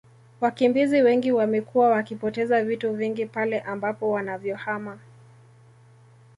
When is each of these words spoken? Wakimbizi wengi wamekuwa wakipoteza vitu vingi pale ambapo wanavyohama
Wakimbizi 0.41 1.01
wengi 1.01 1.31
wamekuwa 1.31 1.89
wakipoteza 1.89 2.63
vitu 2.63 2.93
vingi 2.93 3.25
pale 3.25 3.59
ambapo 3.59 4.11
wanavyohama 4.11 4.99